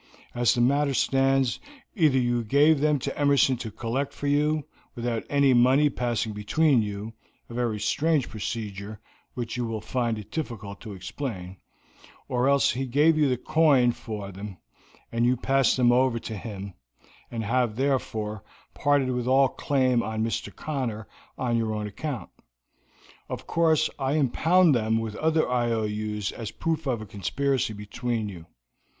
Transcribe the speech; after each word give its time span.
As 0.33 0.55
the 0.55 0.61
matter 0.61 0.95
stands, 0.95 1.59
either 1.95 2.17
you 2.17 2.43
gave 2.43 2.79
them 2.79 2.97
to 2.97 3.15
Emerson 3.15 3.55
to 3.57 3.69
collect 3.69 4.13
for 4.15 4.25
you, 4.25 4.65
without 4.95 5.23
any 5.29 5.53
money 5.53 5.91
passing 5.91 6.33
between 6.33 6.81
you 6.81 7.13
a 7.49 7.53
very 7.53 7.79
strange 7.79 8.27
procedure, 8.27 8.99
which 9.35 9.57
you 9.57 9.67
will 9.67 9.79
find 9.79 10.17
it 10.17 10.31
difficult 10.31 10.81
to 10.81 10.93
explain 10.93 11.57
or 12.27 12.49
else 12.49 12.71
he 12.71 12.87
gave 12.87 13.15
you 13.15 13.29
the 13.29 13.37
coin 13.37 13.91
for 13.91 14.31
them, 14.31 14.57
and 15.11 15.27
you 15.27 15.37
passed 15.37 15.77
them 15.77 15.91
over 15.91 16.17
to 16.17 16.35
him, 16.35 16.73
and 17.29 17.43
have, 17.43 17.75
therefore, 17.75 18.43
parted 18.73 19.11
with 19.11 19.27
all 19.27 19.49
claim 19.49 20.01
on 20.01 20.23
Mr. 20.25 20.51
Cotter 20.55 21.07
on 21.37 21.55
your 21.57 21.75
own 21.75 21.85
account. 21.85 22.31
Of 23.29 23.45
course 23.45 23.87
I 23.99 24.13
impound 24.13 24.73
them 24.73 24.97
with 24.97 25.13
the 25.13 25.21
other 25.21 25.47
IOUs 25.47 26.31
as 26.31 26.49
proof 26.49 26.87
of 26.87 27.03
a 27.03 27.05
conspiracy 27.05 27.73
between 27.73 28.29
you. 28.29 28.47